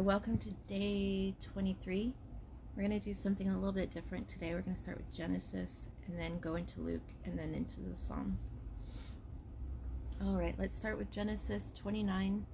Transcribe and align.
Welcome 0.00 0.38
to 0.38 0.50
day 0.68 1.34
23. 1.52 2.14
We're 2.76 2.88
going 2.88 3.00
to 3.00 3.04
do 3.04 3.12
something 3.12 3.48
a 3.48 3.54
little 3.54 3.72
bit 3.72 3.92
different 3.92 4.28
today. 4.28 4.54
We're 4.54 4.60
going 4.60 4.76
to 4.76 4.82
start 4.82 4.98
with 4.98 5.12
Genesis 5.12 5.72
and 6.06 6.16
then 6.16 6.38
go 6.38 6.54
into 6.54 6.80
Luke 6.80 7.02
and 7.24 7.36
then 7.36 7.52
into 7.52 7.80
the 7.80 7.96
Psalms. 7.96 8.38
All 10.24 10.36
right, 10.36 10.54
let's 10.56 10.76
start 10.76 10.98
with 10.98 11.10
Genesis 11.10 11.72
29 11.76 12.46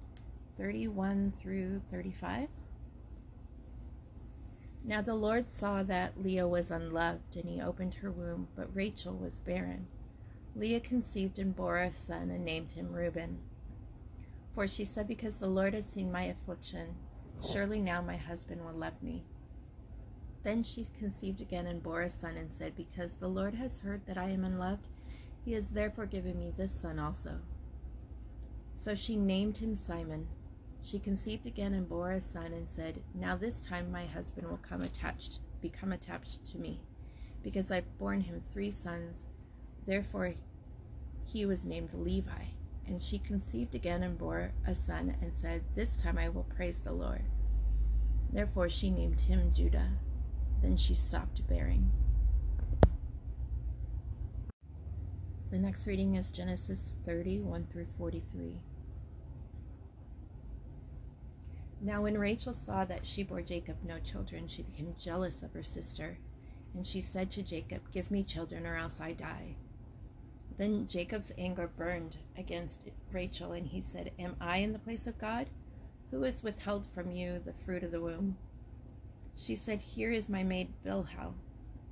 31 0.57 1.33
through 1.39 1.81
35. 1.91 2.47
Now 4.83 5.03
the 5.03 5.13
Lord 5.13 5.45
saw 5.47 5.83
that 5.83 6.21
Leah 6.21 6.47
was 6.47 6.71
unloved, 6.71 7.35
and 7.35 7.47
he 7.47 7.61
opened 7.61 7.95
her 7.95 8.09
womb, 8.09 8.47
but 8.55 8.75
Rachel 8.75 9.13
was 9.13 9.39
barren. 9.39 9.85
Leah 10.55 10.79
conceived 10.79 11.37
and 11.37 11.55
bore 11.55 11.77
a 11.77 11.93
son 11.93 12.31
and 12.31 12.43
named 12.43 12.71
him 12.71 12.91
Reuben. 12.91 13.37
For 14.53 14.67
she 14.67 14.83
said, 14.83 15.07
Because 15.07 15.37
the 15.37 15.47
Lord 15.47 15.75
has 15.75 15.85
seen 15.85 16.11
my 16.11 16.23
affliction, 16.23 16.95
surely 17.51 17.79
now 17.79 18.01
my 18.01 18.17
husband 18.17 18.63
will 18.63 18.73
love 18.73 19.01
me. 19.01 19.23
Then 20.43 20.61
she 20.61 20.87
conceived 20.99 21.41
again 21.41 21.65
and 21.65 21.81
bore 21.81 22.03
a 22.03 22.09
son, 22.09 22.37
and 22.37 22.53
said, 22.53 22.75
Because 22.75 23.13
the 23.13 23.27
Lord 23.27 23.55
has 23.55 23.79
heard 23.79 24.05
that 24.05 24.17
I 24.17 24.29
am 24.29 24.45
unloved, 24.45 24.87
he 25.43 25.53
has 25.53 25.69
therefore 25.69 26.05
given 26.05 26.37
me 26.37 26.53
this 26.55 26.71
son 26.71 26.99
also. 26.99 27.39
So 28.75 28.93
she 28.93 29.15
named 29.15 29.57
him 29.57 29.75
Simeon. 29.75 30.27
She 30.83 30.99
conceived 30.99 31.47
again 31.47 31.73
and 31.73 31.89
bore 31.89 32.11
a 32.11 32.21
son, 32.21 32.53
and 32.53 32.67
said, 32.69 33.01
Now 33.15 33.35
this 33.35 33.59
time 33.59 33.91
my 33.91 34.05
husband 34.05 34.47
will 34.47 34.59
come 34.67 34.83
attached, 34.83 35.39
become 35.61 35.91
attached 35.91 36.45
to 36.51 36.59
me, 36.59 36.79
because 37.41 37.71
I've 37.71 37.97
borne 37.97 38.21
him 38.21 38.43
three 38.53 38.71
sons. 38.71 39.23
Therefore 39.87 40.35
he 41.25 41.45
was 41.45 41.65
named 41.65 41.89
Levi. 41.93 42.45
And 42.87 43.01
she 43.01 43.17
conceived 43.17 43.73
again 43.73 44.03
and 44.03 44.15
bore 44.15 44.51
a 44.67 44.75
son, 44.75 45.15
and 45.21 45.33
said, 45.41 45.63
This 45.75 45.97
time 45.97 46.19
I 46.19 46.29
will 46.29 46.45
praise 46.55 46.77
the 46.83 46.91
Lord. 46.91 47.23
Therefore 48.31 48.69
she 48.69 48.89
named 48.89 49.21
him 49.21 49.51
Judah. 49.53 49.91
Then 50.61 50.77
she 50.77 50.93
stopped 50.93 51.47
bearing. 51.47 51.91
The 55.51 55.59
next 55.59 55.87
reading 55.87 56.15
is 56.15 56.29
Genesis 56.29 56.91
30, 57.05 57.41
1 57.41 57.67
through 57.71 57.87
43. 57.97 58.59
Now, 61.81 62.01
when 62.01 62.17
Rachel 62.17 62.53
saw 62.53 62.83
that 62.85 63.05
she 63.05 63.21
bore 63.21 63.41
Jacob 63.41 63.77
no 63.85 63.99
children, 63.99 64.47
she 64.47 64.63
became 64.63 64.95
jealous 64.97 65.43
of 65.43 65.53
her 65.53 65.63
sister. 65.63 66.17
And 66.73 66.85
she 66.85 66.99
said 66.99 67.31
to 67.31 67.43
Jacob, 67.43 67.81
Give 67.93 68.09
me 68.09 68.23
children, 68.23 68.65
or 68.65 68.75
else 68.75 68.99
I 68.99 69.13
die. 69.13 69.55
Then 70.57 70.87
Jacob's 70.87 71.31
anger 71.37 71.69
burned 71.77 72.17
against 72.37 72.79
Rachel, 73.11 73.51
and 73.51 73.67
he 73.67 73.81
said, 73.81 74.11
Am 74.17 74.35
I 74.41 74.57
in 74.57 74.73
the 74.73 74.79
place 74.79 75.05
of 75.05 75.19
God? 75.19 75.47
Who 76.15 76.23
has 76.23 76.41
withheld 76.41 76.87
from 76.93 77.11
you 77.11 77.41
the 77.43 77.51
fruit 77.65 77.83
of 77.83 77.91
the 77.91 77.99
womb? 77.99 78.37
She 79.35 79.53
said, 79.53 79.81
Here 79.81 80.11
is 80.11 80.29
my 80.29 80.43
maid 80.43 80.69
Bilhah. 80.85 81.33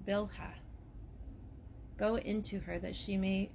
Bilhah. 0.07 0.53
Go 1.97 2.15
into 2.15 2.61
her 2.61 2.79
that 2.79 2.95
she 2.95 3.17
may 3.17 3.51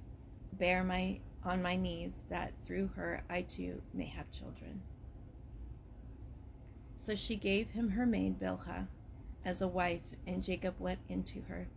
bear 0.53 0.83
my 0.83 1.21
on 1.43 1.63
my 1.63 1.75
knees, 1.75 2.13
that 2.29 2.53
through 2.63 2.91
her 2.95 3.23
I 3.27 3.41
too 3.41 3.81
may 3.95 4.05
have 4.05 4.29
children. 4.29 4.83
So 6.99 7.15
she 7.15 7.35
gave 7.35 7.71
him 7.71 7.89
her 7.89 8.05
maid 8.05 8.39
Bilhah 8.39 8.85
as 9.43 9.63
a 9.63 9.67
wife, 9.67 10.03
and 10.27 10.43
Jacob 10.43 10.75
went 10.77 10.99
into 11.09 11.41
her. 11.47 11.67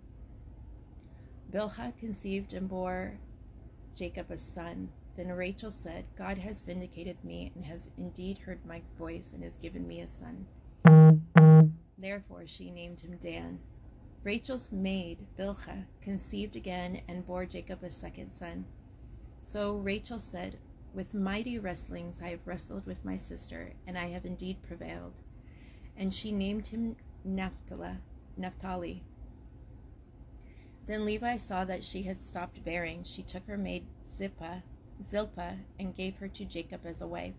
Bilhah 1.51 1.97
conceived 1.99 2.53
and 2.53 2.69
bore 2.69 3.15
Jacob 3.97 4.31
a 4.31 4.37
son. 4.37 4.91
Then 5.17 5.29
Rachel 5.29 5.71
said, 5.71 6.05
God 6.17 6.39
has 6.39 6.63
vindicated 6.63 7.23
me 7.23 7.53
and 7.55 7.65
has 7.67 7.91
indeed 7.99 8.39
heard 8.39 8.65
my 8.65 8.83
voice 8.99 9.31
and 9.35 9.43
has 9.45 9.57
given 9.59 9.87
me 9.87 10.01
a 10.01 10.09
son. 10.09 10.47
Therefore 11.99 12.45
she 12.47 12.71
named 12.71 13.01
him 13.01 13.19
Dan. 13.23 13.59
Rachel's 14.25 14.71
maid, 14.73 15.27
Bilhah, 15.39 15.85
conceived 16.01 16.57
again 16.57 17.03
and 17.09 17.27
bore 17.27 17.45
Jacob 17.45 17.83
a 17.83 17.91
second 17.93 18.31
son. 18.33 18.65
So 19.39 19.75
Rachel 19.75 20.19
said, 20.19 20.59
With 20.95 21.13
mighty 21.13 21.59
wrestlings 21.59 22.21
I 22.23 22.29
have 22.29 22.47
wrestled 22.47 22.87
with 22.87 23.05
my 23.05 23.17
sister, 23.17 23.75
and 23.87 23.99
I 23.99 24.09
have 24.09 24.25
indeed 24.25 24.63
prevailed. 24.63 25.15
And 25.97 26.15
she 26.15 26.33
named 26.33 26.69
him 26.69 26.97
Naphtali. 27.25 27.99
Naphtali. 28.37 29.03
Then 30.87 31.05
Levi 31.05 31.37
saw 31.37 31.65
that 31.65 31.85
she 31.85 32.05
had 32.05 32.23
stopped 32.23 32.65
bearing. 32.65 33.05
She 33.05 33.23
took 33.23 33.47
her 33.47 33.59
maid 33.59 33.87
Zilpah, 34.17 34.63
Zilpah 35.05 35.59
and 35.79 35.97
gave 35.97 36.17
her 36.17 36.29
to 36.29 36.45
Jacob 36.45 36.81
as 36.85 37.01
a 37.01 37.07
wife. 37.07 37.35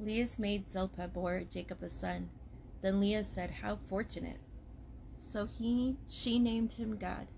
Leah's 0.00 0.38
maid 0.38 0.68
Zilpah 0.68 1.08
bore 1.08 1.42
Jacob 1.50 1.82
a 1.82 1.90
son. 1.90 2.30
Then 2.82 3.00
Leah 3.00 3.24
said, 3.24 3.50
How 3.62 3.78
fortunate! 3.88 4.38
So 5.18 5.46
he 5.46 5.96
she 6.08 6.38
named 6.38 6.72
him 6.72 6.96
Gad. 6.96 7.28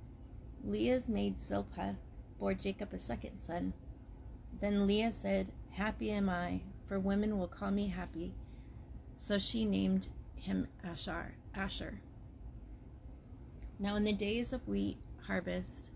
Leah's 0.65 1.09
maid 1.09 1.41
Zilpah 1.41 1.97
bore 2.39 2.55
Jacob 2.55 2.93
a 2.93 2.99
second 2.99 3.39
son. 3.47 3.73
Then 4.61 4.87
Leah 4.87 5.13
said, 5.13 5.49
Happy 5.73 6.11
am 6.11 6.29
I, 6.29 6.61
for 6.87 6.99
women 6.99 7.39
will 7.39 7.49
call 7.49 7.71
me 7.71 7.89
happy. 7.89 8.35
So 9.19 9.39
she 9.39 9.65
named 9.65 10.09
him 10.35 10.67
Asher. 10.85 11.35
Asher. 11.55 12.01
Now, 13.79 13.97
in 13.97 14.05
the 14.05 14.13
days 14.13 14.53
of 14.53 14.67
wheat 14.69 14.99
harvest, 15.27 15.90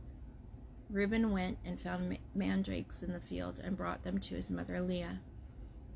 Reuben 0.91 1.33
went 1.33 1.59
and 1.65 1.81
found 1.81 2.19
mandrakes 2.34 3.03
in 3.03 3.12
the 3.12 3.21
field 3.21 3.59
and 3.62 3.77
brought 3.77 4.05
them 4.05 4.19
to 4.19 4.34
his 4.34 4.50
mother 4.50 4.81
Leah. 4.81 5.21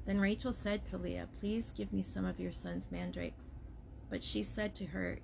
Then 0.06 0.21
Rachel 0.21 0.53
said 0.53 0.87
to 0.87 0.99
Leah, 0.99 1.28
Please 1.41 1.72
give 1.76 1.93
me 1.93 2.03
some 2.03 2.25
of 2.25 2.41
your 2.41 2.53
son's 2.53 2.91
mandrakes. 2.91 3.44
But 4.10 4.25
she 4.25 4.43
said 4.43 4.75
to 4.77 4.87
her, 4.87 5.19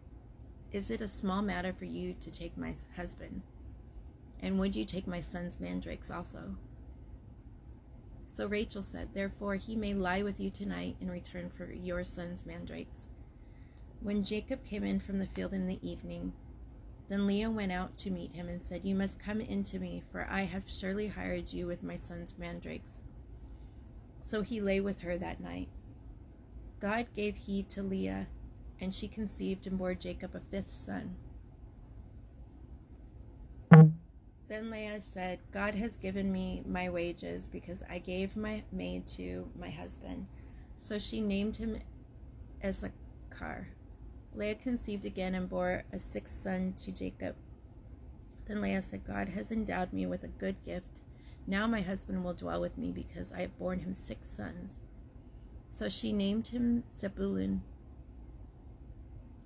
Is 0.72 0.91
it 0.91 1.00
a 1.00 1.08
small 1.08 1.41
matter 1.41 1.72
for 1.72 1.86
you 1.86 2.14
to 2.20 2.30
take 2.30 2.58
my 2.58 2.74
husband? 2.94 3.42
And 4.41 4.58
would 4.60 4.76
you 4.76 4.84
take 4.84 5.06
my 5.06 5.22
son's 5.22 5.58
mandrakes 5.58 6.10
also? 6.10 6.56
So 8.36 8.47
Rachel 8.47 8.82
said, 8.82 9.08
Therefore 9.14 9.54
he 9.54 9.74
may 9.74 9.94
lie 9.94 10.22
with 10.22 10.38
you 10.38 10.50
tonight 10.50 10.97
in 11.00 11.10
return 11.10 11.50
for 11.50 11.72
your 11.72 12.04
son's 12.04 12.44
mandrakes. 12.44 13.06
When 14.00 14.24
Jacob 14.24 14.66
came 14.66 14.84
in 14.84 15.00
from 15.00 15.19
the 15.19 15.28
field 15.28 15.54
in 15.54 15.66
the 15.66 15.78
evening, 15.80 16.34
then 17.09 17.26
Leah 17.26 17.50
went 17.50 17.72
out 17.72 17.98
to 17.98 18.10
meet 18.10 18.32
him 18.34 18.48
and 18.48 18.62
said, 18.62 18.81
You 18.84 18.94
must 18.94 19.19
come 19.19 19.41
in 19.41 19.62
to 19.65 19.78
me, 19.78 20.03
for 20.10 20.26
I 20.31 20.42
have 20.42 20.62
surely 20.66 21.09
hired 21.09 21.53
you 21.53 21.66
with 21.66 21.82
my 21.82 21.97
son's 21.97 22.34
mandrakes. 22.38 23.00
So 24.22 24.42
he 24.42 24.60
lay 24.60 24.81
with 24.81 25.00
her 25.00 25.19
that 25.19 25.41
night. 25.41 25.69
God 26.81 27.06
gave 27.15 27.37
heed 27.37 27.70
to 27.70 27.82
Leah, 27.82 28.26
and 28.81 28.94
she 28.94 29.06
conceived 29.09 29.66
and 29.66 29.78
bore 29.78 29.94
Jacob 29.94 30.34
a 30.34 30.41
fifth 30.50 30.75
son. 30.75 31.16
Then 34.48 34.71
Leah 34.71 35.00
said, 35.12 35.41
God 35.53 35.75
has 35.75 35.97
given 35.97 36.31
me 36.31 36.62
my 36.66 36.91
wages 36.91 37.44
because 37.50 37.82
I 37.88 37.98
gave 37.98 38.36
my 38.36 38.62
maid 38.72 39.06
to 39.16 39.48
my 39.59 39.71
husband. 39.71 40.26
So 40.78 40.98
she 40.98 41.21
named 41.21 41.56
him 41.56 41.81
Issachar. 42.62 43.69
Leah 44.34 44.56
conceived 44.56 45.05
again 45.05 45.34
and 45.34 45.49
bore 45.49 45.84
a 45.93 45.99
sixth 45.99 46.43
son 46.43 46.75
to 46.84 46.91
Jacob. 46.91 47.37
Then 48.47 48.61
Leah 48.61 48.83
said, 48.83 49.06
God 49.06 49.28
has 49.28 49.50
endowed 49.50 49.93
me 49.93 50.06
with 50.06 50.25
a 50.25 50.28
good 50.28 50.56
gift. 50.65 50.87
Now 51.47 51.67
my 51.67 51.83
husband 51.83 52.25
will 52.25 52.34
dwell 52.34 52.61
with 52.61 52.77
me 52.77 52.91
because 52.91 53.33
I 53.33 53.43
have 53.43 53.59
borne 53.59 53.81
him 53.81 53.95
six 53.95 54.28
sons. 54.28 54.72
So 55.72 55.89
she 55.89 56.12
named 56.12 56.49
him 56.49 56.84
Zebulun. 57.00 57.62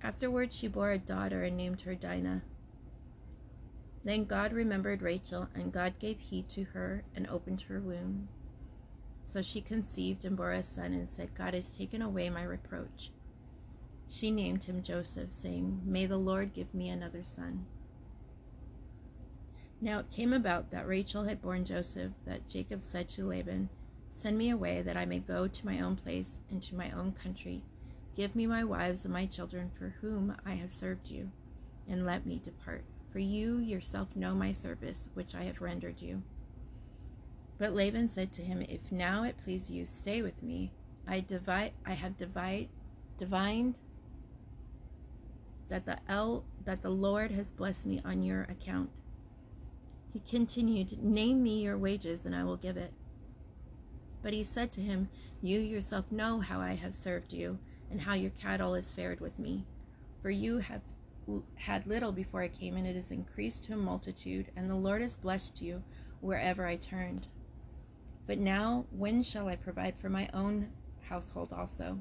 Afterwards 0.01 0.55
she 0.55 0.67
bore 0.67 0.91
a 0.91 0.97
daughter 0.97 1.43
and 1.43 1.57
named 1.57 1.81
her 1.81 1.95
Dinah. 1.95 2.41
Then 4.03 4.25
God 4.25 4.53
remembered 4.53 5.01
Rachel, 5.01 5.49
and 5.53 5.73
God 5.73 5.99
gave 5.99 6.19
heed 6.19 6.47
to 6.49 6.63
her 6.65 7.03
and 7.13 7.27
opened 7.27 7.61
her 7.63 7.81
womb. 7.81 8.29
So 9.25 9.41
she 9.41 9.61
conceived 9.61 10.23
and 10.23 10.37
bore 10.37 10.51
a 10.51 10.63
son 10.63 10.93
and 10.93 11.09
said, 11.09 11.35
God 11.37 11.53
has 11.53 11.69
taken 11.69 12.01
away 12.01 12.29
my 12.29 12.43
reproach. 12.43 13.11
She 14.09 14.31
named 14.31 14.63
him 14.63 14.81
Joseph, 14.81 15.31
saying, 15.31 15.81
May 15.85 16.05
the 16.05 16.17
Lord 16.17 16.53
give 16.53 16.73
me 16.73 16.89
another 16.89 17.23
son. 17.23 17.65
Now 19.79 19.99
it 19.99 20.11
came 20.11 20.33
about 20.33 20.71
that 20.71 20.87
Rachel 20.87 21.23
had 21.23 21.41
borne 21.41 21.63
Joseph, 21.63 22.11
that 22.25 22.49
Jacob 22.49 22.81
said 22.81 23.07
to 23.09 23.27
Laban, 23.27 23.69
Send 24.11 24.37
me 24.37 24.49
away, 24.49 24.81
that 24.81 24.97
I 24.97 25.05
may 25.05 25.19
go 25.19 25.47
to 25.47 25.65
my 25.65 25.79
own 25.79 25.95
place 25.95 26.39
and 26.49 26.61
to 26.63 26.75
my 26.75 26.91
own 26.91 27.13
country. 27.13 27.63
Give 28.15 28.35
me 28.35 28.47
my 28.47 28.63
wives 28.63 29.05
and 29.05 29.13
my 29.13 29.27
children, 29.27 29.71
for 29.77 29.95
whom 30.01 30.35
I 30.45 30.55
have 30.55 30.71
served 30.71 31.09
you, 31.09 31.31
and 31.87 32.05
let 32.05 32.25
me 32.25 32.41
depart. 32.43 32.83
For 33.13 33.19
you 33.19 33.57
yourself 33.57 34.15
know 34.15 34.33
my 34.33 34.51
service, 34.51 35.07
which 35.13 35.33
I 35.35 35.43
have 35.43 35.61
rendered 35.61 36.01
you. 36.01 36.23
But 37.57 37.73
Laban 37.73 38.09
said 38.09 38.33
to 38.33 38.41
him, 38.41 38.61
If 38.63 38.91
now 38.91 39.23
it 39.23 39.37
please 39.41 39.69
you, 39.69 39.85
stay 39.85 40.21
with 40.21 40.43
me. 40.43 40.71
I 41.07 41.21
divide, 41.21 41.73
I 41.85 41.93
have 41.93 42.17
divide, 42.17 42.67
divined 43.17 43.75
that 45.69 45.85
the 45.85 45.97
El, 46.07 46.43
that 46.65 46.81
the 46.81 46.89
Lord 46.89 47.31
has 47.31 47.49
blessed 47.51 47.85
me 47.85 48.01
on 48.03 48.23
your 48.23 48.43
account. 48.43 48.89
He 50.11 50.21
continued, 50.29 51.03
Name 51.03 51.43
me 51.43 51.61
your 51.61 51.77
wages, 51.77 52.25
and 52.25 52.35
I 52.35 52.43
will 52.43 52.57
give 52.57 52.77
it. 52.77 52.91
But 54.21 54.33
he 54.33 54.43
said 54.43 54.71
to 54.73 54.81
him, 54.81 55.09
You 55.41 55.59
yourself 55.59 56.11
know 56.11 56.39
how 56.39 56.59
I 56.59 56.75
have 56.75 56.93
served 56.93 57.31
you, 57.31 57.59
and 57.91 58.01
how 58.01 58.13
your 58.13 58.31
cattle 58.31 58.75
is 58.75 58.85
fared 58.85 59.21
with 59.21 59.37
me. 59.39 59.65
For 60.21 60.29
you 60.29 60.57
have 60.57 60.81
had 61.55 61.87
little 61.87 62.11
before 62.11 62.41
I 62.41 62.47
came, 62.47 62.75
and 62.75 62.87
it 62.87 62.95
has 62.95 63.11
increased 63.11 63.65
to 63.65 63.73
a 63.73 63.77
multitude, 63.77 64.47
and 64.55 64.69
the 64.69 64.75
Lord 64.75 65.01
has 65.01 65.13
blessed 65.13 65.61
you 65.61 65.83
wherever 66.21 66.65
I 66.65 66.75
turned. 66.75 67.27
But 68.25 68.39
now, 68.39 68.85
when 68.91 69.23
shall 69.23 69.47
I 69.47 69.55
provide 69.55 69.95
for 69.97 70.09
my 70.09 70.29
own 70.33 70.69
household 71.07 71.53
also? 71.53 71.99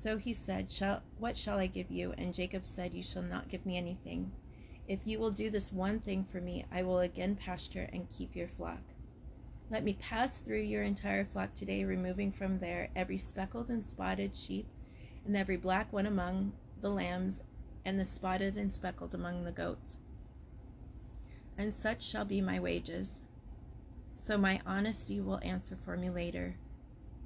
So 0.00 0.16
he 0.16 0.32
said, 0.32 0.70
shall, 0.70 1.02
What 1.18 1.36
shall 1.36 1.58
I 1.58 1.66
give 1.66 1.90
you? 1.90 2.14
And 2.16 2.32
Jacob 2.32 2.64
said, 2.64 2.94
You 2.94 3.02
shall 3.02 3.22
not 3.22 3.48
give 3.48 3.66
me 3.66 3.76
anything. 3.76 4.30
If 4.86 5.00
you 5.04 5.18
will 5.18 5.32
do 5.32 5.50
this 5.50 5.72
one 5.72 5.98
thing 5.98 6.24
for 6.30 6.40
me, 6.40 6.64
I 6.72 6.82
will 6.82 7.00
again 7.00 7.34
pasture 7.36 7.88
and 7.92 8.08
keep 8.16 8.36
your 8.36 8.48
flock. 8.48 8.80
Let 9.70 9.84
me 9.84 9.98
pass 10.00 10.34
through 10.38 10.62
your 10.62 10.82
entire 10.82 11.24
flock 11.24 11.52
today, 11.54 11.84
removing 11.84 12.32
from 12.32 12.58
there 12.58 12.88
every 12.96 13.18
speckled 13.18 13.68
and 13.68 13.84
spotted 13.84 14.34
sheep, 14.34 14.66
and 15.26 15.36
every 15.36 15.56
black 15.56 15.92
one 15.92 16.06
among 16.06 16.52
the 16.80 16.88
lambs, 16.88 17.40
and 17.84 17.98
the 17.98 18.04
spotted 18.04 18.56
and 18.56 18.72
speckled 18.72 19.14
among 19.14 19.44
the 19.44 19.52
goats. 19.52 19.96
And 21.58 21.74
such 21.74 22.02
shall 22.02 22.24
be 22.24 22.40
my 22.40 22.60
wages. 22.60 23.08
So 24.16 24.38
my 24.38 24.60
honesty 24.64 25.20
will 25.20 25.40
answer 25.42 25.76
for 25.84 25.96
me 25.96 26.08
later, 26.08 26.56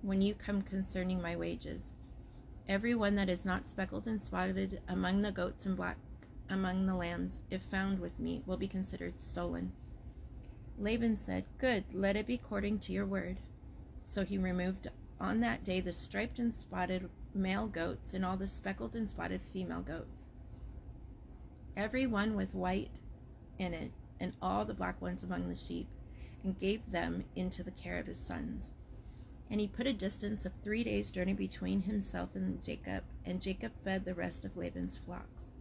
when 0.00 0.22
you 0.22 0.34
come 0.34 0.62
concerning 0.62 1.20
my 1.20 1.36
wages. 1.36 1.82
Every 2.68 2.94
one 2.94 3.16
that 3.16 3.28
is 3.28 3.44
not 3.44 3.68
speckled 3.68 4.06
and 4.06 4.22
spotted 4.22 4.80
among 4.88 5.22
the 5.22 5.32
goats 5.32 5.66
and 5.66 5.76
black 5.76 5.96
among 6.48 6.86
the 6.86 6.94
lambs, 6.94 7.38
if 7.50 7.62
found 7.62 7.98
with 7.98 8.20
me, 8.20 8.42
will 8.46 8.56
be 8.56 8.68
considered 8.68 9.22
stolen. 9.22 9.72
Laban 10.78 11.16
said, 11.16 11.44
Good, 11.58 11.84
let 11.92 12.16
it 12.16 12.26
be 12.26 12.34
according 12.34 12.80
to 12.80 12.92
your 12.92 13.06
word. 13.06 13.38
So 14.04 14.24
he 14.24 14.38
removed 14.38 14.88
on 15.20 15.40
that 15.40 15.64
day 15.64 15.80
the 15.80 15.92
striped 15.92 16.38
and 16.38 16.54
spotted 16.54 17.08
male 17.34 17.66
goats 17.66 18.12
and 18.12 18.24
all 18.24 18.36
the 18.36 18.46
speckled 18.46 18.94
and 18.94 19.08
spotted 19.08 19.40
female 19.52 19.80
goats, 19.80 20.22
every 21.76 22.06
one 22.06 22.34
with 22.34 22.54
white 22.54 22.90
in 23.58 23.72
it, 23.72 23.92
and 24.20 24.32
all 24.42 24.64
the 24.64 24.74
black 24.74 25.00
ones 25.00 25.22
among 25.22 25.48
the 25.48 25.56
sheep, 25.56 25.88
and 26.44 26.58
gave 26.58 26.90
them 26.90 27.24
into 27.36 27.62
the 27.62 27.70
care 27.70 27.98
of 27.98 28.06
his 28.06 28.18
sons. 28.18 28.70
And 29.50 29.60
he 29.60 29.66
put 29.66 29.86
a 29.86 29.92
distance 29.92 30.46
of 30.46 30.52
three 30.62 30.82
days' 30.82 31.10
journey 31.10 31.34
between 31.34 31.82
himself 31.82 32.30
and 32.34 32.62
Jacob, 32.62 33.04
and 33.24 33.42
Jacob 33.42 33.72
fed 33.84 34.04
the 34.04 34.14
rest 34.14 34.44
of 34.44 34.56
Laban's 34.56 34.98
flocks. 34.98 35.52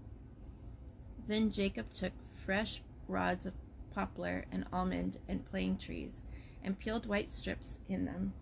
Then 1.27 1.51
Jacob 1.51 1.91
took 1.93 2.13
fresh 2.45 2.81
rods 3.07 3.45
of 3.45 3.53
poplar 3.93 4.45
and 4.51 4.65
almond 4.71 5.17
and 5.27 5.45
plane 5.49 5.77
trees, 5.77 6.21
and 6.63 6.79
peeled 6.79 7.05
white 7.05 7.31
strips 7.31 7.77
in 7.89 8.05
them. 8.05 8.33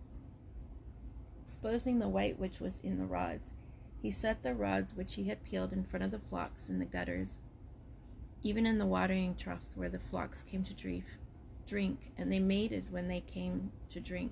Exposing 1.48 2.00
the 2.00 2.08
white 2.08 2.38
which 2.38 2.60
was 2.60 2.80
in 2.84 3.00
the 3.00 3.06
rods, 3.06 3.52
he 4.02 4.12
set 4.12 4.44
the 4.44 4.54
rods 4.54 4.96
which 4.96 5.16
he 5.16 5.26
had 5.26 5.44
peeled 5.44 5.74
in 5.74 5.84
front 5.84 6.04
of 6.04 6.12
the 6.12 6.20
flocks 6.20 6.70
in 6.70 6.80
the 6.80 6.86
gutters, 6.86 7.38
even 8.44 8.66
in 8.66 8.78
the 8.78 8.86
watering 8.86 9.36
troughs 9.36 9.72
where 9.76 9.90
the 9.90 10.00
flocks 10.00 10.44
came 10.44 10.64
to 10.64 11.04
drink, 11.68 12.12
and 12.18 12.32
they 12.32 12.40
mated 12.40 12.92
when 12.92 13.08
they 13.08 13.22
came 13.22 13.72
to 13.92 14.00
drink. 14.00 14.32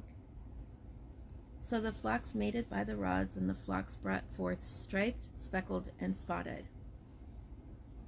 So 1.68 1.82
the 1.82 1.92
flocks 1.92 2.34
mated 2.34 2.70
by 2.70 2.86
the 2.86 2.96
rods, 2.96 3.36
and 3.36 3.50
the 3.50 3.54
flocks 3.54 3.98
brought 3.98 4.24
forth 4.38 4.66
striped, 4.66 5.26
speckled, 5.38 5.92
and 6.00 6.16
spotted. 6.16 6.64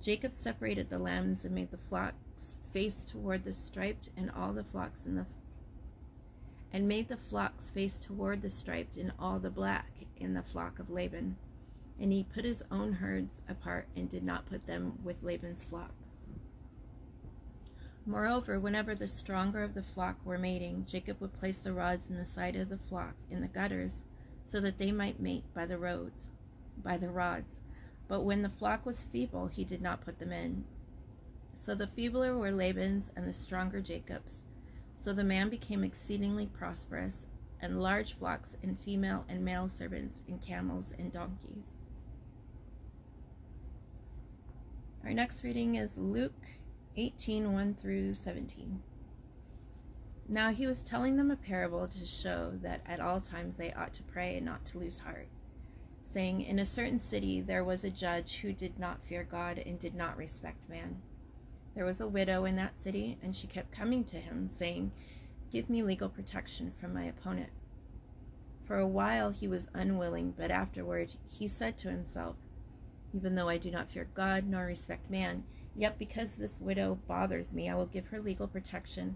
Jacob 0.02 0.34
separated 0.34 0.90
the 0.90 0.98
lambs 0.98 1.44
and 1.44 1.54
made 1.54 1.70
the 1.70 1.78
flocks 1.78 2.56
face 2.72 3.04
toward 3.04 3.44
the 3.44 3.52
striped 3.52 4.12
and 4.16 4.32
all 4.32 4.54
the 4.54 4.64
flocks 4.64 5.06
in 5.06 5.16
the 5.16 5.26
and 6.72 6.88
made 6.88 7.10
the 7.10 7.18
flocks 7.18 7.70
face 7.72 7.98
toward 7.98 8.42
the 8.42 8.50
striped 8.50 8.96
and 8.96 9.12
all 9.20 9.40
the 9.40 9.50
black 9.50 9.92
in 10.16 10.34
the 10.34 10.44
flock 10.44 10.80
of 10.80 10.90
Laban. 10.90 11.36
And 12.00 12.14
he 12.14 12.24
put 12.24 12.46
his 12.46 12.64
own 12.72 12.94
herds 12.94 13.42
apart 13.50 13.90
and 13.94 14.10
did 14.10 14.24
not 14.24 14.46
put 14.46 14.68
them 14.68 15.00
with 15.04 15.22
Laban's 15.22 15.66
flock. 15.66 15.92
Moreover, 18.10 18.60
whenever 18.60 18.96
the 18.96 19.08
stronger 19.08 19.62
of 19.62 19.76
the 19.76 19.84
flock 19.84 20.18
were 20.26 20.40
mating, 20.40 20.88
Jacob 20.90 21.22
would 21.22 21.40
place 21.40 21.60
the 21.60 21.74
rods 21.74 22.10
in 22.10 22.18
the 22.18 22.26
side 22.26 22.56
of 22.56 22.70
the 22.70 22.80
flock 22.90 23.14
in 23.30 23.40
the 23.40 23.48
gutters, 23.48 24.02
so 24.52 24.60
that 24.62 24.80
they 24.80 24.92
might 24.92 25.20
mate 25.20 25.44
by 25.54 25.68
the 25.68 25.78
roads, 25.78 26.24
by 26.84 26.98
the 26.98 27.12
rods. 27.12 27.60
But 28.08 28.22
when 28.22 28.42
the 28.42 28.50
flock 28.50 28.84
was 28.84 29.06
feeble, 29.12 29.46
he 29.46 29.64
did 29.64 29.84
not 29.84 30.02
put 30.02 30.18
them 30.18 30.32
in, 30.32 30.64
so 31.64 31.76
the 31.76 31.86
feebler 31.86 32.36
were 32.36 32.52
Laban's 32.52 33.12
and 33.16 33.28
the 33.28 33.34
stronger 33.34 33.80
Jacob's. 33.80 34.42
So 35.00 35.14
the 35.14 35.24
man 35.24 35.50
became 35.50 35.84
exceedingly 35.84 36.48
prosperous, 36.48 37.28
and 37.62 37.80
large 37.80 38.18
flocks 38.18 38.56
and 38.64 38.80
female 38.80 39.24
and 39.30 39.46
male 39.46 39.70
servants, 39.70 40.18
and 40.28 40.42
camels 40.42 40.94
and 40.98 41.14
donkeys. 41.14 41.76
Our 45.04 45.14
next 45.14 45.44
reading 45.44 45.76
is 45.76 45.96
Luke 45.96 46.34
18 47.00 47.54
1 47.54 47.78
through 47.82 48.14
17. 48.14 48.82
Now 50.28 50.52
he 50.52 50.68
was 50.68 50.82
telling 50.82 51.16
them 51.16 51.32
a 51.32 51.38
parable 51.38 51.88
to 51.88 52.06
show 52.06 52.52
that 52.62 52.82
at 52.86 53.00
all 53.00 53.22
times 53.22 53.56
they 53.56 53.72
ought 53.72 53.94
to 53.94 54.04
pray 54.04 54.36
and 54.36 54.46
not 54.46 54.66
to 54.66 54.80
lose 54.80 54.98
heart, 54.98 55.30
saying, 56.04 56.42
In 56.42 56.60
a 56.60 56.66
certain 56.66 57.00
city 57.00 57.40
there 57.40 57.64
was 57.64 57.86
a 57.86 57.90
judge 57.90 58.40
who 58.42 58.52
did 58.52 58.78
not 58.78 59.06
fear 59.06 59.24
God 59.24 59.64
and 59.66 59.80
did 59.80 59.96
not 59.96 60.18
respect 60.18 60.70
man. 60.70 61.02
There 61.74 61.86
was 61.86 62.02
a 62.02 62.08
widow 62.08 62.44
in 62.44 62.58
that 62.58 62.78
city, 62.78 63.18
and 63.24 63.34
she 63.34 63.48
kept 63.48 63.72
coming 63.72 64.04
to 64.04 64.18
him, 64.18 64.50
saying, 64.50 64.92
Give 65.54 65.70
me 65.70 65.82
legal 65.82 66.10
protection 66.10 66.74
from 66.78 66.94
my 66.94 67.06
opponent. 67.06 67.52
For 68.66 68.78
a 68.78 68.86
while 68.86 69.30
he 69.30 69.48
was 69.48 69.70
unwilling, 69.74 70.34
but 70.38 70.52
afterward 70.52 71.12
he 71.30 71.48
said 71.48 71.78
to 71.78 71.90
himself, 71.90 72.36
Even 73.14 73.36
though 73.36 73.48
I 73.48 73.58
do 73.58 73.72
not 73.72 73.90
fear 73.90 74.10
God 74.14 74.48
nor 74.50 74.66
respect 74.66 75.10
man, 75.10 75.46
yet 75.80 75.98
because 75.98 76.36
this 76.36 76.60
widow 76.60 77.00
bothers 77.08 77.54
me, 77.54 77.70
I 77.70 77.76
will 77.76 77.86
give 77.86 78.08
her 78.08 78.20
legal 78.20 78.48
protection. 78.48 79.16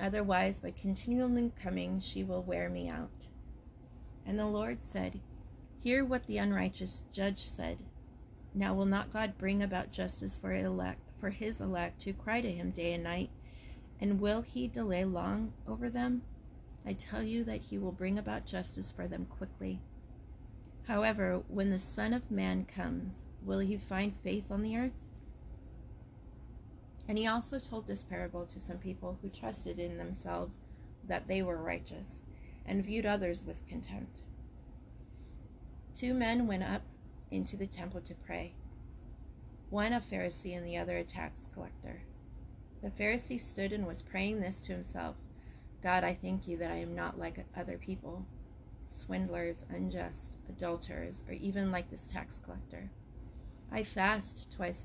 Otherwise, 0.00 0.60
by 0.60 0.70
continually 0.70 1.50
coming, 1.60 1.98
she 1.98 2.22
will 2.22 2.44
wear 2.44 2.70
me 2.70 2.88
out. 2.88 3.10
And 4.24 4.38
the 4.38 4.46
Lord 4.46 4.78
said, 4.84 5.18
Hear 5.82 6.04
what 6.04 6.28
the 6.28 6.38
unrighteous 6.38 7.02
judge 7.12 7.44
said. 7.44 7.78
Now 8.54 8.72
will 8.72 8.86
not 8.86 9.12
God 9.12 9.36
bring 9.36 9.64
about 9.64 9.90
justice 9.90 10.38
for 10.40 10.54
elect 10.54 11.00
for 11.18 11.30
his 11.30 11.60
elect 11.60 12.04
who 12.04 12.12
cry 12.12 12.40
to 12.40 12.52
him 12.52 12.70
day 12.70 12.92
and 12.92 13.02
night. 13.02 13.30
And 14.00 14.20
will 14.20 14.42
he 14.42 14.68
delay 14.68 15.04
long 15.04 15.52
over 15.66 15.90
them? 15.90 16.22
I 16.86 16.92
tell 16.92 17.22
you 17.22 17.42
that 17.44 17.62
he 17.62 17.78
will 17.78 17.90
bring 17.90 18.16
about 18.16 18.46
justice 18.46 18.92
for 18.94 19.08
them 19.08 19.26
quickly. 19.26 19.80
However, 20.86 21.42
when 21.48 21.70
the 21.70 21.80
Son 21.80 22.12
of 22.12 22.30
Man 22.30 22.64
comes, 22.64 23.24
will 23.44 23.58
he 23.58 23.76
find 23.76 24.14
faith 24.22 24.50
on 24.50 24.62
the 24.62 24.76
earth? 24.76 25.01
And 27.08 27.18
he 27.18 27.26
also 27.26 27.58
told 27.58 27.86
this 27.86 28.04
parable 28.04 28.46
to 28.46 28.60
some 28.60 28.78
people 28.78 29.18
who 29.20 29.28
trusted 29.28 29.78
in 29.78 29.98
themselves 29.98 30.58
that 31.06 31.26
they 31.28 31.42
were 31.42 31.56
righteous 31.56 32.20
and 32.64 32.84
viewed 32.84 33.06
others 33.06 33.44
with 33.44 33.66
contempt. 33.66 34.20
Two 35.98 36.14
men 36.14 36.46
went 36.46 36.62
up 36.62 36.82
into 37.30 37.56
the 37.56 37.66
temple 37.66 38.00
to 38.02 38.14
pray 38.14 38.52
one 39.72 39.94
a 39.94 40.00
Pharisee 40.00 40.54
and 40.54 40.66
the 40.66 40.76
other 40.76 40.98
a 40.98 41.02
tax 41.02 41.40
collector. 41.54 42.02
The 42.82 42.90
Pharisee 42.90 43.40
stood 43.40 43.72
and 43.72 43.86
was 43.86 44.02
praying 44.02 44.40
this 44.40 44.60
to 44.62 44.72
himself 44.72 45.16
God, 45.82 46.04
I 46.04 46.14
thank 46.14 46.46
you 46.46 46.56
that 46.58 46.70
I 46.70 46.76
am 46.76 46.94
not 46.94 47.18
like 47.18 47.44
other 47.56 47.76
people, 47.76 48.24
swindlers, 48.88 49.64
unjust, 49.68 50.36
adulterers, 50.48 51.24
or 51.26 51.34
even 51.34 51.72
like 51.72 51.90
this 51.90 52.06
tax 52.06 52.36
collector. 52.44 52.90
I 53.72 53.82
fast 53.82 54.52
twice 54.54 54.84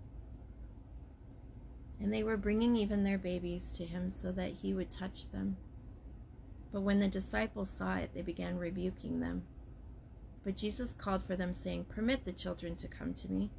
And 2.01 2.11
they 2.11 2.23
were 2.23 2.37
bringing 2.37 2.75
even 2.75 3.03
their 3.03 3.19
babies 3.19 3.71
to 3.73 3.85
him 3.85 4.11
so 4.11 4.31
that 4.31 4.53
he 4.61 4.73
would 4.73 4.91
touch 4.91 5.29
them. 5.31 5.57
But 6.71 6.81
when 6.81 6.99
the 6.99 7.07
disciples 7.07 7.69
saw 7.69 7.97
it, 7.97 8.11
they 8.13 8.23
began 8.23 8.57
rebuking 8.57 9.19
them. 9.19 9.43
But 10.43 10.57
Jesus 10.57 10.93
called 10.97 11.23
for 11.23 11.35
them, 11.35 11.53
saying, 11.53 11.85
Permit 11.85 12.25
the 12.25 12.31
children 12.31 12.75
to 12.77 12.87
come 12.87 13.13
to 13.13 13.31
me, 13.31 13.51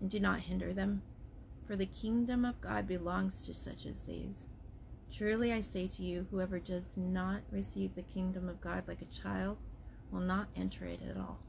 and 0.00 0.08
do 0.08 0.20
not 0.20 0.40
hinder 0.40 0.72
them, 0.72 1.02
for 1.66 1.74
the 1.74 1.86
kingdom 1.86 2.44
of 2.44 2.60
God 2.60 2.86
belongs 2.86 3.40
to 3.42 3.54
such 3.54 3.86
as 3.86 3.98
these. 4.06 4.46
Truly 5.12 5.52
I 5.52 5.60
say 5.60 5.88
to 5.88 6.02
you, 6.02 6.26
whoever 6.30 6.58
does 6.58 6.96
not 6.96 7.40
receive 7.50 7.94
the 7.94 8.02
kingdom 8.02 8.48
of 8.48 8.60
God 8.60 8.84
like 8.86 9.02
a 9.02 9.22
child 9.22 9.58
will 10.10 10.20
not 10.20 10.46
enter 10.54 10.84
it 10.84 11.00
at 11.08 11.16
all. 11.16 11.40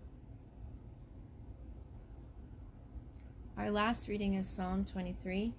Our 3.55 3.69
last 3.69 4.07
reading 4.07 4.33
is 4.33 4.49
Psalm 4.49 4.83
23, 4.83 5.53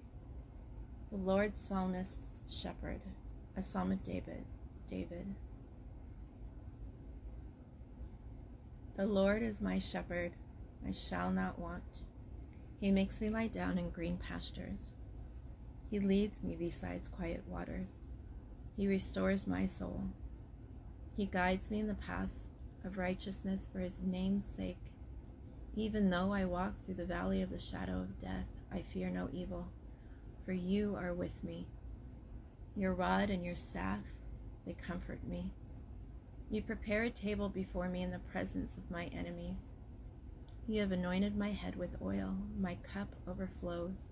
the 1.11 1.17
Lord 1.17 1.53
Psalmist's 1.55 2.17
Shepherd, 2.49 2.99
a 3.55 3.61
psalm 3.61 3.91
of 3.91 4.03
David. 4.03 4.43
David. 4.89 5.27
The 8.97 9.05
Lord 9.05 9.43
is 9.43 9.61
my 9.61 9.77
shepherd, 9.77 10.31
I 10.87 10.91
shall 10.91 11.31
not 11.31 11.59
want. 11.59 11.83
He 12.79 12.91
makes 12.91 13.21
me 13.21 13.29
lie 13.29 13.47
down 13.47 13.77
in 13.77 13.89
green 13.91 14.17
pastures. 14.17 14.79
He 15.91 15.99
leads 15.99 16.41
me 16.41 16.55
beside 16.55 17.01
quiet 17.15 17.43
waters. 17.47 17.89
He 18.75 18.87
restores 18.87 19.47
my 19.47 19.67
soul. 19.67 20.05
He 21.15 21.27
guides 21.27 21.69
me 21.69 21.79
in 21.79 21.87
the 21.87 21.93
paths 21.93 22.49
of 22.83 22.97
righteousness 22.97 23.67
for 23.71 23.79
his 23.79 23.99
name's 24.03 24.45
sake. 24.57 24.91
Even 25.75 26.09
though 26.09 26.33
I 26.33 26.45
walk 26.45 26.73
through 26.83 26.95
the 26.95 27.05
valley 27.05 27.41
of 27.41 27.51
the 27.51 27.59
shadow 27.59 27.99
of 28.01 28.21
death, 28.21 28.47
I 28.71 28.81
fear 28.81 29.09
no 29.09 29.29
evil, 29.31 29.67
for 30.45 30.53
you 30.53 30.95
are 30.95 31.13
with 31.13 31.43
me. 31.43 31.67
Your 32.75 32.93
rod 32.93 33.29
and 33.29 33.43
your 33.43 33.55
staff, 33.55 33.99
they 34.65 34.73
comfort 34.73 35.27
me. 35.27 35.51
You 36.51 36.61
prepare 36.61 37.03
a 37.03 37.09
table 37.09 37.49
before 37.49 37.89
me 37.89 38.03
in 38.03 38.11
the 38.11 38.19
presence 38.19 38.77
of 38.77 38.91
my 38.91 39.05
enemies. 39.05 39.57
You 40.67 40.81
have 40.81 40.91
anointed 40.91 41.35
my 41.35 41.51
head 41.51 41.75
with 41.75 42.01
oil, 42.01 42.35
my 42.59 42.77
cup 42.93 43.15
overflows. 43.27 44.09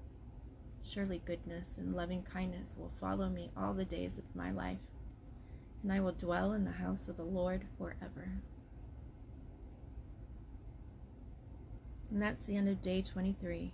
Surely 0.84 1.22
goodness 1.25 1.68
and 1.78 1.96
loving 1.96 2.24
kindness 2.24 2.75
will 2.78 2.92
follow 3.00 3.30
me 3.30 3.52
all 3.56 3.74
the 3.74 3.86
days 3.86 4.18
of 4.18 4.36
my 4.36 4.52
life, 4.52 4.80
and 5.82 5.94
I 5.94 6.00
will 6.00 6.12
dwell 6.12 6.54
in 6.54 6.66
the 6.66 6.72
house 6.72 7.08
of 7.08 7.18
the 7.18 7.24
Lord 7.24 7.66
forever. 7.78 8.42
And 12.12 12.22
that's 12.22 12.44
the 12.44 12.56
end 12.56 12.70
of 12.70 12.82
day 12.82 13.02
23. 13.02 13.72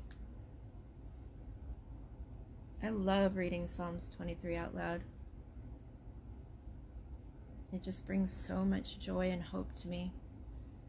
I 2.82 2.90
love 2.90 3.36
reading 3.36 3.68
Psalms 3.68 4.08
23 4.16 4.56
out 4.56 4.74
loud. 4.74 5.02
It 7.74 7.84
just 7.84 8.08
brings 8.08 8.32
so 8.32 8.64
much 8.64 9.00
joy 9.00 9.32
and 9.32 9.44
hope 9.44 9.68
to 9.82 9.88
me. 9.90 10.14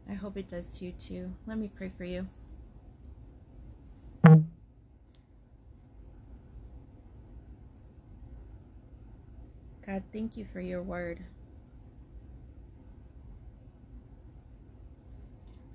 I 0.09 0.13
hope 0.13 0.37
it 0.37 0.49
does 0.49 0.67
to 0.77 0.85
you 0.85 0.93
too. 0.93 1.33
Let 1.45 1.57
me 1.57 1.69
pray 1.75 1.91
for 1.97 2.05
you. 2.05 2.27
God, 9.85 10.03
thank 10.13 10.37
you 10.37 10.45
for 10.53 10.61
your 10.61 10.81
word. 10.81 11.19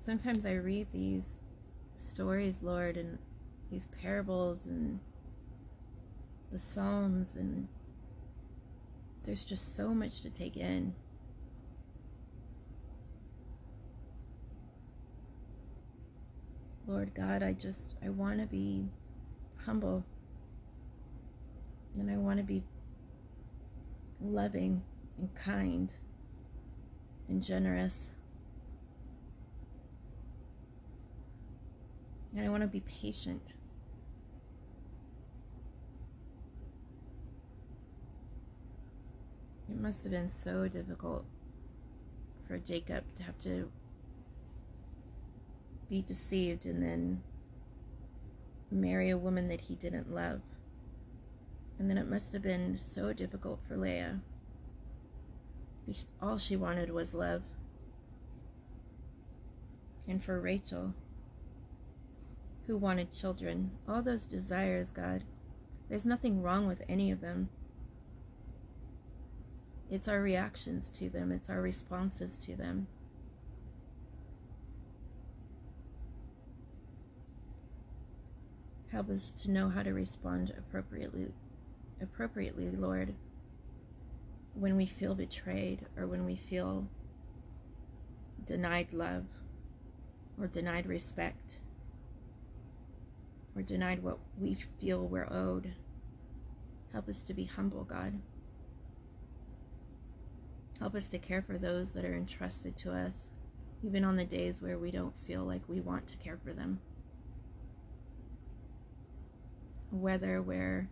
Sometimes 0.03 0.47
I 0.47 0.53
read 0.53 0.87
these 0.91 1.25
stories, 1.95 2.63
Lord, 2.63 2.97
and 2.97 3.19
these 3.69 3.87
parables 4.01 4.59
and 4.65 4.99
the 6.51 6.59
Psalms, 6.59 7.35
and 7.35 7.67
there's 9.23 9.43
just 9.43 9.75
so 9.75 9.89
much 9.89 10.21
to 10.21 10.29
take 10.29 10.57
in. 10.57 10.93
Lord 16.87 17.13
God, 17.13 17.43
I 17.43 17.51
just, 17.51 17.95
I 18.03 18.09
want 18.09 18.39
to 18.39 18.45
be 18.45 18.85
humble. 19.65 20.05
And 21.99 22.09
I 22.09 22.15
want 22.15 22.37
to 22.37 22.43
be 22.43 22.63
loving 24.21 24.81
and 25.17 25.33
kind 25.35 25.89
and 27.27 27.43
generous. 27.43 28.11
And 32.33 32.45
I 32.45 32.49
want 32.49 32.61
to 32.61 32.67
be 32.67 32.81
patient. 32.81 33.41
It 39.77 39.83
must 39.83 40.01
have 40.05 40.11
been 40.11 40.31
so 40.31 40.67
difficult 40.67 41.23
for 42.47 42.57
Jacob 42.57 43.03
to 43.15 43.23
have 43.23 43.39
to 43.43 43.69
be 45.87 46.01
deceived 46.01 46.65
and 46.65 46.81
then 46.81 47.21
marry 48.71 49.11
a 49.11 49.17
woman 49.19 49.49
that 49.49 49.61
he 49.61 49.75
didn't 49.75 50.11
love. 50.11 50.41
And 51.77 51.87
then 51.87 51.99
it 51.99 52.09
must 52.09 52.33
have 52.33 52.41
been 52.41 52.75
so 52.79 53.13
difficult 53.13 53.59
for 53.67 53.77
Leah. 53.77 54.19
All 56.19 56.39
she 56.39 56.55
wanted 56.55 56.89
was 56.89 57.13
love. 57.13 57.43
And 60.07 60.23
for 60.23 60.41
Rachel, 60.41 60.95
who 62.65 62.77
wanted 62.77 63.11
children, 63.11 63.69
all 63.87 64.01
those 64.01 64.23
desires, 64.23 64.89
God, 64.89 65.23
there's 65.87 66.03
nothing 66.03 66.41
wrong 66.41 66.65
with 66.65 66.81
any 66.89 67.11
of 67.11 67.21
them. 67.21 67.49
It's 69.89 70.07
our 70.07 70.21
reactions 70.21 70.89
to 70.99 71.09
them, 71.09 71.31
it's 71.31 71.49
our 71.49 71.61
responses 71.61 72.37
to 72.39 72.55
them. 72.55 72.87
Help 78.91 79.09
us 79.09 79.31
to 79.43 79.51
know 79.51 79.69
how 79.69 79.83
to 79.83 79.93
respond 79.93 80.53
appropriately, 80.57 81.27
appropriately, 82.01 82.69
Lord, 82.71 83.13
when 84.53 84.75
we 84.75 84.85
feel 84.85 85.13
betrayed 85.13 85.85
or 85.97 86.07
when 86.07 86.25
we 86.25 86.35
feel 86.35 86.87
denied 88.45 88.87
love 88.91 89.25
or 90.39 90.47
denied 90.47 90.85
respect 90.85 91.59
or 93.55 93.61
denied 93.61 94.01
what 94.03 94.19
we 94.39 94.57
feel 94.79 95.05
we're 95.05 95.31
owed. 95.31 95.73
Help 96.93 97.09
us 97.09 97.23
to 97.23 97.33
be 97.33 97.45
humble, 97.45 97.83
God. 97.83 98.13
Help 100.79 100.93
us 100.95 101.09
to 101.09 101.17
care 101.17 101.41
for 101.41 101.57
those 101.57 101.89
that 101.91 102.05
are 102.05 102.15
entrusted 102.15 102.75
to 102.77 102.91
us, 102.91 103.13
even 103.83 104.03
on 104.03 104.15
the 104.15 104.25
days 104.25 104.61
where 104.61 104.77
we 104.77 104.91
don't 104.91 105.13
feel 105.25 105.43
like 105.43 105.61
we 105.67 105.81
want 105.81 106.07
to 106.07 106.17
care 106.17 106.37
for 106.43 106.53
them. 106.53 106.79
Whether 109.89 110.41
we're 110.41 110.87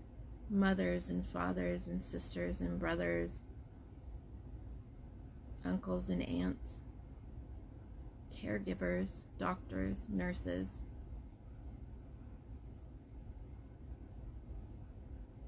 mothers 0.50 1.10
and 1.10 1.25
fathers 1.27 1.88
and 1.88 2.04
sisters 2.04 2.62
and 2.62 2.80
brothers, 2.80 3.39
uncles 5.63 6.10
and 6.10 6.24
aunts, 6.24 6.80
caregivers, 8.36 9.22
doctors, 9.38 9.98
nurses, 10.10 10.68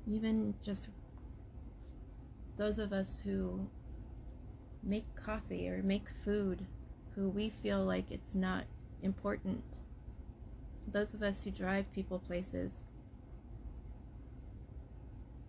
even 0.08 0.54
just 0.64 0.88
those 2.58 2.80
of 2.80 2.94
us 2.94 3.20
who 3.24 3.68
make 4.84 5.06
coffee 5.16 5.68
or 5.70 5.84
make 5.84 6.06
food 6.24 6.66
who 7.16 7.30
we 7.30 7.50
feel 7.50 7.84
like 7.84 8.12
it's 8.12 8.36
not 8.36 8.66
important. 9.02 9.64
Those 10.92 11.14
of 11.14 11.24
us 11.24 11.42
who 11.42 11.52
drive 11.52 11.92
people 11.94 12.20
places 12.20 12.72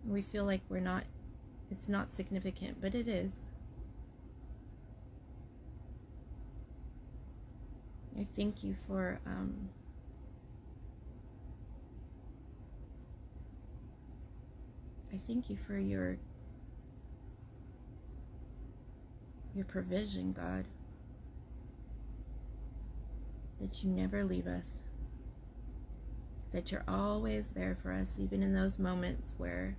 we 0.05 0.21
feel 0.21 0.45
like 0.45 0.61
we're 0.69 0.79
not, 0.79 1.03
it's 1.69 1.87
not 1.87 2.13
significant, 2.13 2.81
but 2.81 2.95
it 2.95 3.07
is. 3.07 3.31
I 8.17 8.25
thank 8.35 8.63
you 8.63 8.75
for 8.87 9.19
um, 9.25 9.69
I 15.13 15.17
thank 15.25 15.49
you 15.49 15.57
for 15.65 15.77
your 15.77 16.17
your 19.55 19.65
provision, 19.65 20.33
God. 20.33 20.65
That 23.59 23.83
you 23.83 23.89
never 23.89 24.23
leave 24.23 24.47
us. 24.47 24.79
That 26.53 26.71
you're 26.71 26.85
always 26.87 27.47
there 27.47 27.77
for 27.81 27.91
us, 27.91 28.15
even 28.17 28.41
in 28.41 28.53
those 28.53 28.79
moments 28.79 29.33
where 29.37 29.75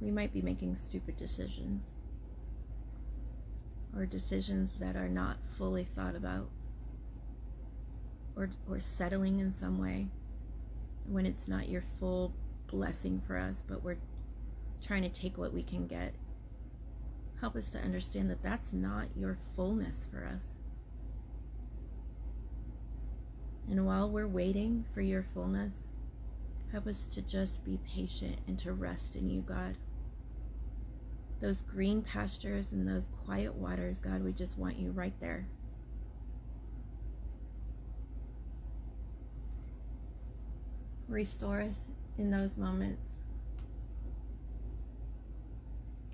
we 0.00 0.10
might 0.10 0.32
be 0.32 0.42
making 0.42 0.76
stupid 0.76 1.16
decisions 1.16 1.82
or 3.94 4.04
decisions 4.04 4.70
that 4.78 4.96
are 4.96 5.08
not 5.08 5.38
fully 5.56 5.84
thought 5.84 6.16
about 6.16 6.48
or, 8.36 8.50
or 8.68 8.78
settling 8.78 9.40
in 9.40 9.54
some 9.54 9.78
way 9.78 10.08
when 11.06 11.24
it's 11.24 11.48
not 11.48 11.68
your 11.68 11.82
full 11.98 12.34
blessing 12.66 13.22
for 13.26 13.38
us, 13.38 13.62
but 13.66 13.82
we're 13.82 13.96
trying 14.84 15.02
to 15.02 15.08
take 15.08 15.38
what 15.38 15.54
we 15.54 15.62
can 15.62 15.86
get. 15.86 16.12
Help 17.40 17.56
us 17.56 17.70
to 17.70 17.78
understand 17.78 18.30
that 18.30 18.42
that's 18.42 18.72
not 18.72 19.06
your 19.16 19.38
fullness 19.54 20.06
for 20.10 20.24
us. 20.24 20.44
And 23.68 23.84
while 23.84 24.08
we're 24.08 24.28
waiting 24.28 24.84
for 24.94 25.00
your 25.00 25.24
fullness, 25.34 25.76
help 26.72 26.86
us 26.86 27.06
to 27.08 27.22
just 27.22 27.64
be 27.64 27.78
patient 27.86 28.38
and 28.46 28.58
to 28.60 28.72
rest 28.72 29.16
in 29.16 29.28
you, 29.28 29.40
God 29.42 29.76
those 31.40 31.62
green 31.62 32.02
pastures 32.02 32.72
and 32.72 32.88
those 32.88 33.08
quiet 33.24 33.54
waters, 33.54 33.98
God, 33.98 34.22
we 34.22 34.32
just 34.32 34.56
want 34.58 34.78
you 34.78 34.90
right 34.90 35.12
there. 35.20 35.46
Restore 41.08 41.60
us 41.60 41.78
in 42.18 42.30
those 42.30 42.56
moments. 42.56 43.20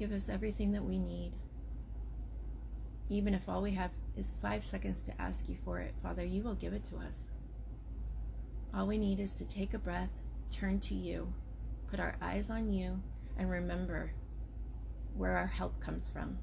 Give 0.02 0.10
us 0.10 0.28
everything 0.28 0.72
that 0.72 0.84
we 0.84 0.98
need. 0.98 1.30
Even 3.08 3.34
if 3.34 3.48
all 3.48 3.62
we 3.62 3.70
have 3.70 3.92
is 4.16 4.32
five 4.42 4.64
seconds 4.64 5.00
to 5.02 5.22
ask 5.22 5.48
you 5.48 5.56
for 5.64 5.78
it, 5.78 5.94
Father, 6.02 6.24
you 6.24 6.42
will 6.42 6.56
give 6.56 6.72
it 6.72 6.82
to 6.86 6.96
us. 6.96 7.28
All 8.74 8.88
we 8.88 8.98
need 8.98 9.20
is 9.20 9.30
to 9.34 9.44
take 9.44 9.74
a 9.74 9.78
breath, 9.78 10.10
turn 10.50 10.80
to 10.80 10.94
you, 10.96 11.32
put 11.88 12.00
our 12.00 12.16
eyes 12.20 12.50
on 12.50 12.72
you, 12.72 13.00
and 13.38 13.48
remember 13.48 14.12
where 15.16 15.36
our 15.36 15.46
help 15.46 15.80
comes 15.80 16.08
from. 16.08 16.36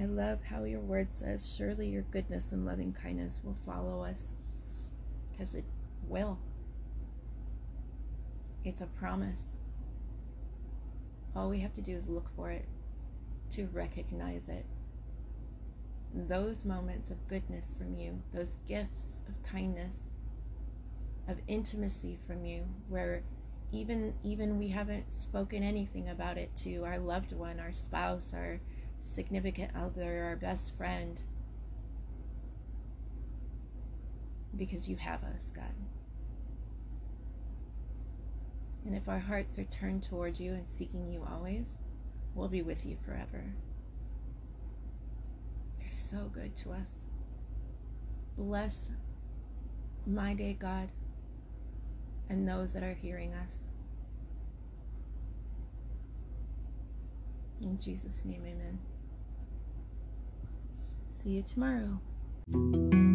I 0.00 0.04
love 0.04 0.44
how 0.44 0.62
your 0.62 0.78
word 0.78 1.08
says, 1.10 1.52
Surely 1.58 1.88
your 1.88 2.02
goodness 2.02 2.52
and 2.52 2.64
loving 2.64 2.92
kindness 2.92 3.40
will 3.42 3.56
follow 3.66 4.04
us. 4.04 4.28
Because 5.36 5.54
it 5.54 5.64
will. 6.08 6.38
It's 8.64 8.80
a 8.80 8.86
promise. 8.86 9.56
All 11.34 11.50
we 11.50 11.60
have 11.60 11.74
to 11.74 11.82
do 11.82 11.94
is 11.94 12.08
look 12.08 12.28
for 12.34 12.50
it, 12.50 12.66
to 13.52 13.68
recognize 13.72 14.48
it. 14.48 14.64
Those 16.14 16.64
moments 16.64 17.10
of 17.10 17.28
goodness 17.28 17.66
from 17.76 17.94
you, 17.94 18.22
those 18.32 18.56
gifts 18.66 19.18
of 19.28 19.34
kindness, 19.42 19.94
of 21.28 21.38
intimacy 21.46 22.18
from 22.26 22.44
you, 22.46 22.64
where 22.88 23.22
even 23.72 24.14
even 24.22 24.58
we 24.58 24.68
haven't 24.68 25.12
spoken 25.12 25.62
anything 25.62 26.08
about 26.08 26.38
it 26.38 26.54
to 26.56 26.84
our 26.84 26.98
loved 26.98 27.32
one, 27.32 27.60
our 27.60 27.72
spouse, 27.72 28.32
our 28.32 28.60
significant 29.12 29.72
other, 29.76 30.24
our 30.24 30.36
best 30.36 30.74
friend, 30.76 31.20
because 34.56 34.88
you 34.88 34.96
have 34.96 35.22
us, 35.24 35.50
God. 35.54 35.64
And 38.84 38.94
if 38.96 39.08
our 39.08 39.18
hearts 39.18 39.58
are 39.58 39.64
turned 39.64 40.04
toward 40.04 40.38
you 40.38 40.52
and 40.52 40.66
seeking 40.66 41.10
you 41.10 41.26
always, 41.30 41.66
we'll 42.34 42.48
be 42.48 42.62
with 42.62 42.86
you 42.86 42.96
forever. 43.04 43.44
You're 45.80 45.90
so 45.90 46.30
good 46.32 46.56
to 46.58 46.70
us. 46.72 46.88
Bless 48.38 48.76
my 50.06 50.34
day, 50.34 50.56
God, 50.58 50.88
and 52.28 52.48
those 52.48 52.72
that 52.74 52.84
are 52.84 52.94
hearing 52.94 53.34
us. 53.34 53.52
In 57.60 57.80
Jesus' 57.80 58.24
name, 58.24 58.42
amen. 58.46 58.78
See 61.22 61.30
you 61.30 61.42
tomorrow. 61.42 63.05